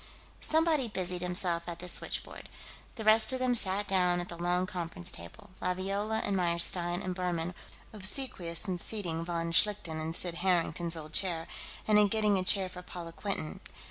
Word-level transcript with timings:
Somebody 0.41 0.87
busied 0.87 1.21
himself 1.21 1.61
at 1.69 1.77
the 1.77 1.87
switchboard. 1.87 2.49
The 2.95 3.03
rest 3.03 3.31
of 3.33 3.37
them 3.39 3.53
sat 3.53 3.85
down 3.85 4.19
at 4.19 4.29
the 4.29 4.35
long 4.35 4.65
conference 4.65 5.11
table. 5.11 5.51
Laviola 5.61 6.21
and 6.23 6.35
Meyerstein 6.35 7.03
and 7.03 7.13
Buhrmann 7.15 7.53
were 7.91 7.99
especially 7.99 7.99
obsequious 7.99 8.67
in 8.67 8.79
seating 8.79 9.23
von 9.23 9.51
Schlichten 9.51 10.01
in 10.01 10.13
Sid 10.13 10.33
Harrington's 10.41 10.97
old 10.97 11.13
chair, 11.13 11.45
and 11.87 11.99
in 11.99 12.07
getting 12.07 12.39
a 12.39 12.43
chair 12.43 12.67
for 12.67 12.81
Paula 12.81 13.11
Quinton. 13.11 13.59